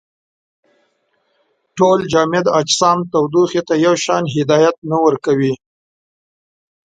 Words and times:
ټول 1.77 1.99
جامد 2.11 2.45
اجسام 2.59 2.99
تودوخې 3.11 3.61
ته 3.67 3.73
یو 3.85 3.95
شان 4.03 4.23
هدایت 4.35 4.75
نه 4.89 4.97
ورکوي. 5.05 5.53